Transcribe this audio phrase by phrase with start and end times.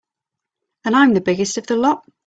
[0.83, 2.03] And I'm the biggest of the lot.